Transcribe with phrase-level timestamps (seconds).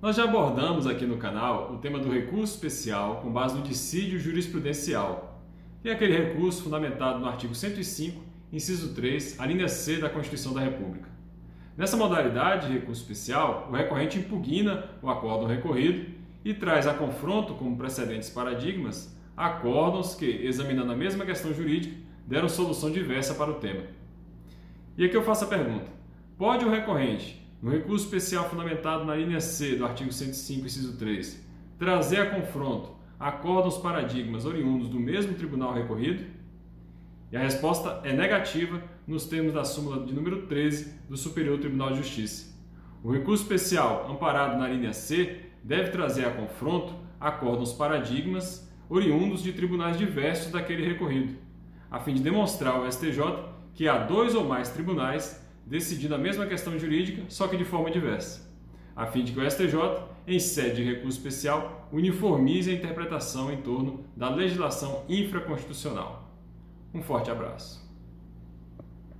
[0.00, 4.16] Nós já abordamos aqui no canal o tema do recurso especial com base no dissídio
[4.16, 5.42] jurisprudencial,
[5.82, 8.22] que é aquele recurso fundamentado no artigo 105,
[8.52, 11.08] inciso 3, a linha C da Constituição da República.
[11.76, 17.54] Nessa modalidade de recurso especial, o recorrente impugna o acórdão recorrido e traz a confronto
[17.54, 23.54] como precedentes paradigmas acórdãos que, examinando a mesma questão jurídica, deram solução diversa para o
[23.54, 23.82] tema.
[24.96, 25.90] E aqui eu faço a pergunta:
[26.36, 31.44] pode o recorrente no recurso especial fundamentado na linha C do artigo 105, inciso 3,
[31.78, 36.24] trazer a confronto acórdãos paradigmas oriundos do mesmo tribunal recorrido?
[37.32, 41.90] E a resposta é negativa nos termos da súmula de número 13 do Superior Tribunal
[41.90, 42.56] de Justiça.
[43.02, 49.52] O recurso especial amparado na linha C deve trazer a confronto acórdãos paradigmas oriundos de
[49.52, 51.36] tribunais diversos daquele recorrido,
[51.90, 53.20] a fim de demonstrar ao STJ
[53.74, 57.90] que há dois ou mais tribunais decidindo a mesma questão jurídica, só que de forma
[57.90, 58.50] diversa,
[58.96, 59.76] a fim de que o STJ,
[60.26, 66.32] em sede de recurso especial, uniformize a interpretação em torno da legislação infraconstitucional.
[66.92, 67.86] Um forte abraço.